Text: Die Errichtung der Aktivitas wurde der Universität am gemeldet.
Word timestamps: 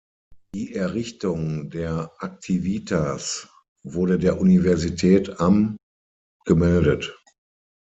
Die 0.55 0.73
Errichtung 0.73 1.69
der 1.69 2.11
Aktivitas 2.17 3.47
wurde 3.85 4.17
der 4.17 4.39
Universität 4.39 5.39
am 5.39 5.77
gemeldet. 6.43 7.15